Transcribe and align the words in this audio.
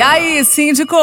E 0.00 0.02
aí, 0.02 0.42
síndico? 0.46 0.96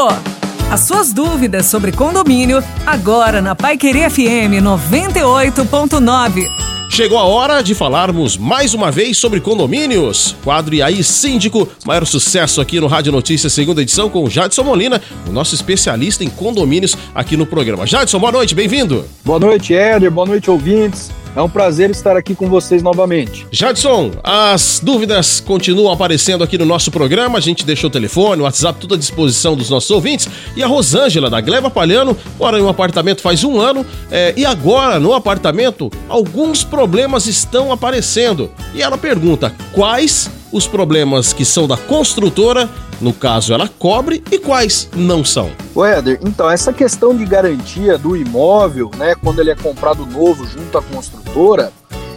As 0.71 0.79
suas 0.79 1.13
dúvidas 1.13 1.67
sobre 1.67 1.91
condomínio, 1.91 2.63
agora 2.83 3.43
na 3.43 3.53
Pai 3.53 3.77
Querer 3.77 4.09
FM 4.09 4.57
98.9. 4.59 6.47
Chegou 6.89 7.19
a 7.19 7.23
hora 7.25 7.61
de 7.61 7.75
falarmos 7.75 8.37
mais 8.37 8.73
uma 8.73 8.89
vez 8.89 9.19
sobre 9.19 9.39
condomínios. 9.39 10.35
Quadro 10.43 10.73
E 10.73 10.81
aí, 10.81 11.03
Síndico, 11.03 11.69
maior 11.85 12.07
sucesso 12.07 12.59
aqui 12.59 12.79
no 12.79 12.87
Rádio 12.87 13.11
Notícias, 13.11 13.53
segunda 13.53 13.83
edição, 13.83 14.09
com 14.09 14.23
o 14.23 14.29
Jadson 14.31 14.63
Molina, 14.63 14.99
o 15.27 15.31
nosso 15.31 15.53
especialista 15.53 16.23
em 16.23 16.29
condomínios 16.31 16.97
aqui 17.13 17.37
no 17.37 17.45
programa. 17.45 17.85
Jadson, 17.85 18.17
boa 18.17 18.31
noite, 18.31 18.55
bem-vindo. 18.55 19.05
Boa 19.23 19.39
noite, 19.39 19.75
Éder, 19.75 20.09
boa 20.09 20.25
noite, 20.25 20.49
ouvintes. 20.49 21.11
É 21.37 21.41
um 21.43 21.47
prazer 21.47 21.91
estar 21.91 22.17
aqui 22.17 22.33
com 22.33 22.49
vocês 22.49 22.81
novamente. 22.81 23.45
Jadson, 23.51 24.11
as 24.23 24.81
dúvidas 24.83 25.39
continuam 25.39 25.93
aparecendo 25.93 26.43
aqui 26.43 26.57
no 26.57 26.65
nosso 26.65 26.89
programa. 26.89 27.37
A 27.37 27.41
gente 27.41 27.63
deixou 27.63 27.91
o 27.91 27.93
telefone, 27.93 28.41
o 28.41 28.45
WhatsApp, 28.45 28.79
tudo 28.79 28.95
à 28.95 28.97
disposição 28.97 29.55
dos 29.55 29.69
nossos 29.69 29.91
ouvintes. 29.91 30.27
E 30.55 30.63
a 30.63 30.67
Rosângela, 30.67 31.29
da 31.29 31.39
Gleba 31.39 31.69
Palhano, 31.69 32.17
mora 32.39 32.57
em 32.57 32.63
um 32.63 32.67
apartamento 32.67 33.21
faz 33.21 33.43
um 33.43 33.59
ano. 33.59 33.85
É, 34.09 34.33
e 34.35 34.47
agora, 34.47 34.99
no 34.99 35.13
apartamento, 35.13 35.91
alguns 36.09 36.63
problemas 36.63 37.27
estão 37.27 37.71
aparecendo. 37.71 38.49
E 38.73 38.81
ela 38.81 38.97
pergunta: 38.97 39.53
quais 39.73 40.31
os 40.51 40.67
problemas 40.67 41.33
que 41.33 41.45
são 41.45 41.67
da 41.67 41.77
construtora 41.77 42.69
no 42.99 43.13
caso, 43.13 43.53
ela 43.53 43.67
cobre 43.67 44.23
e 44.31 44.39
quais 44.39 44.89
não 44.95 45.23
são? 45.23 45.51
O 45.75 45.85
Éder, 45.85 46.19
então, 46.23 46.49
essa 46.49 46.73
questão 46.73 47.15
de 47.15 47.25
garantia 47.25 47.97
do 47.97 48.15
imóvel, 48.15 48.89
né, 48.97 49.13
quando 49.15 49.39
ele 49.39 49.51
é 49.51 49.55
comprado 49.55 50.05
novo 50.05 50.47
junto 50.47 50.77
à 50.77 50.81
construtora, 50.81 51.71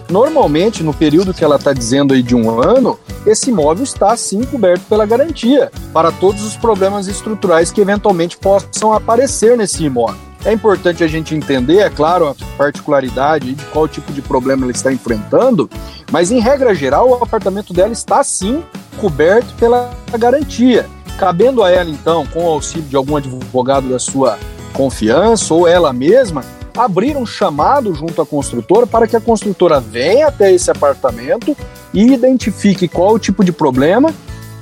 normalmente 0.09 0.83
no 0.83 0.95
período 0.95 1.35
que 1.35 1.45
ela 1.45 1.57
está 1.57 1.73
dizendo 1.73 2.15
aí 2.15 2.23
de 2.23 2.35
um 2.35 2.61
ano, 2.61 2.99
esse 3.27 3.51
imóvel 3.51 3.85
está 3.85 4.17
sim 4.17 4.43
coberto 4.43 4.85
pela 4.89 5.05
garantia 5.05 5.71
para 5.93 6.11
todos 6.11 6.43
os 6.43 6.57
problemas 6.57 7.07
estruturais 7.07 7.71
que 7.71 7.81
eventualmente 7.81 8.39
possam 8.39 8.93
aparecer 8.93 9.57
nesse 9.57 9.85
imóvel. 9.85 10.30
É 10.45 10.53
importante 10.53 11.05
a 11.05 11.07
gente 11.07 11.35
entender, 11.35 11.81
é 11.81 11.91
claro, 11.91 12.27
a 12.27 12.35
particularidade 12.57 13.55
de 13.55 13.65
qual 13.67 13.87
tipo 13.87 14.11
de 14.11 14.23
problema 14.23 14.65
ela 14.65 14.73
está 14.73 14.91
enfrentando, 14.91 15.69
mas 16.11 16.31
em 16.31 16.41
regra 16.41 16.75
geral 16.75 17.11
o 17.11 17.15
apartamento 17.15 17.75
dela 17.75 17.93
está 17.93 18.25
sim 18.25 18.63
coberto 18.99 19.53
pela 19.55 19.95
garantia. 20.19 20.89
Cabendo 21.19 21.63
a 21.63 21.71
ela, 21.71 21.91
então, 21.91 22.27
com 22.27 22.45
o 22.45 22.49
auxílio 22.49 22.89
de 22.89 22.97
algum 22.97 23.17
advogado 23.17 23.91
da 23.91 23.99
sua 23.99 24.39
confiança 24.73 25.53
ou 25.53 25.69
ela 25.69 25.93
mesma, 25.93 26.43
abrir 26.75 27.17
um 27.19 27.27
chamado 27.27 27.95
junto 27.95 28.23
à 28.23 28.27
construtora 28.27 28.87
para 28.87 29.07
que 29.07 29.17
a 29.17 29.21
construtora 29.21 29.79
venha 29.79 30.29
até 30.29 30.51
esse 30.51 30.71
apartamento 30.71 31.55
e 31.93 32.15
identifique 32.15 32.89
qual 32.89 33.15
o 33.15 33.19
tipo 33.19 33.45
de 33.45 33.53
problema 33.53 34.15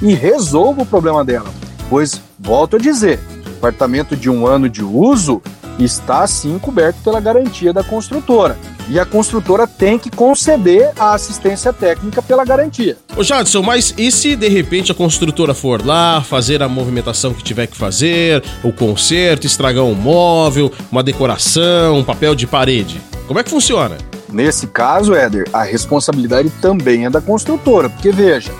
e 0.02 0.12
resolva 0.14 0.82
o 0.82 0.86
problema 0.86 1.24
dela. 1.24 1.50
Pois, 1.88 2.20
volto 2.38 2.74
a 2.74 2.78
dizer, 2.80 3.20
apartamento 3.58 4.16
de 4.16 4.30
um 4.30 4.46
ano 4.46 4.68
de 4.68 4.82
uso 4.82 5.42
está 5.78 6.26
sim 6.26 6.58
coberto 6.58 7.00
pela 7.02 7.20
garantia 7.20 7.72
da 7.72 7.82
construtora 7.82 8.56
e 8.88 8.98
a 8.98 9.04
construtora 9.04 9.66
tem 9.66 9.98
que 9.98 10.10
conceder 10.10 10.92
a 10.98 11.12
assistência 11.12 11.72
técnica 11.72 12.22
pela 12.22 12.44
garantia. 12.44 12.96
Ô 13.16 13.22
Jadson, 13.22 13.62
mas 13.62 13.94
e 13.98 14.10
se 14.10 14.34
de 14.34 14.48
repente 14.48 14.90
a 14.90 14.94
construtora 14.94 15.52
for 15.52 15.84
lá 15.84 16.22
fazer 16.22 16.62
a 16.62 16.68
movimentação 16.68 17.34
que 17.34 17.42
tiver 17.42 17.66
que 17.66 17.76
fazer, 17.76 18.42
o 18.64 18.72
conserto, 18.72 19.46
estragar 19.46 19.84
um 19.84 19.94
móvel, 19.94 20.72
uma 20.90 21.02
decoração, 21.02 21.98
um 21.98 22.04
papel 22.04 22.34
de 22.34 22.46
parede? 22.46 23.00
Como 23.26 23.38
é 23.38 23.44
que 23.44 23.50
funciona? 23.50 23.98
Nesse 24.30 24.66
caso, 24.66 25.14
Éder, 25.14 25.46
a 25.52 25.62
responsabilidade 25.62 26.50
também 26.60 27.06
é 27.06 27.10
da 27.10 27.20
construtora, 27.20 27.88
porque 27.88 28.10
veja, 28.10 28.52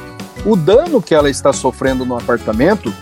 o 0.44 0.56
dano 0.56 1.00
que 1.00 1.14
ela 1.14 1.28
está 1.28 1.52
sofrendo 1.52 2.04
no 2.04 2.16
apartamento, 2.16 2.92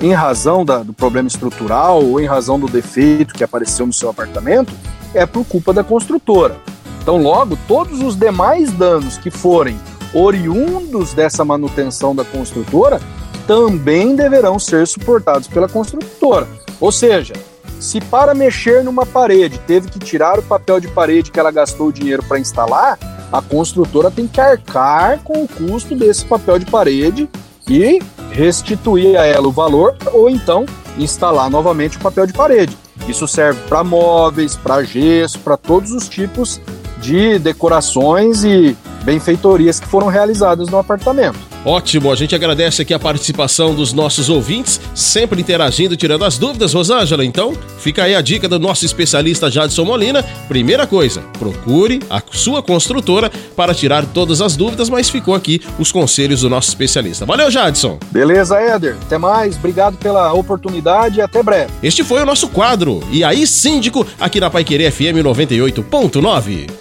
em 0.00 0.12
razão 0.12 0.64
da, 0.64 0.78
do 0.78 0.92
problema 0.92 1.28
estrutural 1.28 2.04
ou 2.04 2.20
em 2.20 2.26
razão 2.26 2.58
do 2.58 2.68
defeito 2.68 3.34
que 3.34 3.44
apareceu 3.44 3.86
no 3.86 3.92
seu 3.92 4.10
apartamento, 4.10 4.72
é 5.14 5.24
por 5.24 5.44
culpa 5.44 5.72
da 5.72 5.82
construtora. 5.82 6.56
Então, 7.00 7.22
logo, 7.22 7.56
todos 7.68 8.02
os 8.02 8.16
demais 8.16 8.72
danos 8.72 9.16
que 9.16 9.30
forem 9.30 9.78
oriundos 10.12 11.14
dessa 11.14 11.44
manutenção 11.44 12.14
da 12.14 12.24
construtora 12.24 13.00
também 13.46 14.16
deverão 14.16 14.58
ser 14.58 14.86
suportados 14.86 15.46
pela 15.46 15.68
construtora. 15.68 16.48
Ou 16.80 16.90
seja, 16.90 17.34
se 17.78 18.00
para 18.00 18.34
mexer 18.34 18.82
numa 18.82 19.06
parede 19.06 19.58
teve 19.66 19.88
que 19.88 19.98
tirar 19.98 20.38
o 20.38 20.42
papel 20.42 20.80
de 20.80 20.88
parede 20.88 21.30
que 21.30 21.38
ela 21.38 21.50
gastou 21.50 21.88
o 21.88 21.92
dinheiro 21.92 22.22
para 22.22 22.38
instalar, 22.38 22.98
a 23.32 23.42
construtora 23.42 24.10
tem 24.10 24.26
que 24.26 24.40
arcar 24.40 25.20
com 25.22 25.44
o 25.44 25.48
custo 25.48 25.94
desse 25.94 26.24
papel 26.24 26.58
de 26.58 26.66
parede 26.66 27.28
e 27.68 28.00
restituir 28.36 29.18
a 29.18 29.24
ela 29.24 29.48
o 29.48 29.50
valor 29.50 29.96
ou 30.12 30.28
então 30.28 30.66
instalar 30.98 31.48
novamente 31.48 31.96
o 31.96 32.00
papel 32.00 32.26
de 32.26 32.34
parede. 32.34 32.76
Isso 33.08 33.26
serve 33.26 33.60
para 33.66 33.82
móveis, 33.82 34.54
para 34.54 34.82
gesso, 34.82 35.38
para 35.38 35.56
todos 35.56 35.90
os 35.90 36.06
tipos 36.06 36.60
de 36.98 37.38
decorações 37.38 38.44
e 38.44 38.76
benfeitorias 39.04 39.80
que 39.80 39.86
foram 39.86 40.08
realizadas 40.08 40.68
no 40.68 40.78
apartamento. 40.78 41.38
Ótimo, 41.66 42.12
a 42.12 42.14
gente 42.14 42.32
agradece 42.32 42.82
aqui 42.82 42.94
a 42.94 42.98
participação 42.98 43.74
dos 43.74 43.92
nossos 43.92 44.28
ouvintes, 44.28 44.80
sempre 44.94 45.40
interagindo, 45.40 45.96
tirando 45.96 46.24
as 46.24 46.38
dúvidas, 46.38 46.72
Rosângela. 46.72 47.24
Então, 47.24 47.54
fica 47.78 48.04
aí 48.04 48.14
a 48.14 48.20
dica 48.20 48.48
do 48.48 48.56
nosso 48.56 48.86
especialista 48.86 49.50
Jadson 49.50 49.84
Molina. 49.84 50.22
Primeira 50.46 50.86
coisa, 50.86 51.22
procure 51.40 51.98
a 52.08 52.22
sua 52.30 52.62
construtora 52.62 53.32
para 53.56 53.74
tirar 53.74 54.06
todas 54.06 54.40
as 54.40 54.54
dúvidas, 54.54 54.88
mas 54.88 55.10
ficou 55.10 55.34
aqui 55.34 55.60
os 55.76 55.90
conselhos 55.90 56.42
do 56.42 56.48
nosso 56.48 56.68
especialista. 56.68 57.26
Valeu, 57.26 57.50
Jadson! 57.50 57.98
Beleza, 58.12 58.60
Éder. 58.60 58.96
Até 59.02 59.18
mais, 59.18 59.56
obrigado 59.56 59.96
pela 59.96 60.32
oportunidade 60.34 61.18
e 61.18 61.20
até 61.20 61.42
breve. 61.42 61.72
Este 61.82 62.04
foi 62.04 62.22
o 62.22 62.26
nosso 62.26 62.46
quadro. 62.46 63.02
E 63.10 63.24
aí, 63.24 63.44
síndico, 63.44 64.06
aqui 64.20 64.38
na 64.38 64.48
Pai 64.48 64.62
Querer 64.62 64.92
FM 64.92 65.18
98.9. 65.20 66.75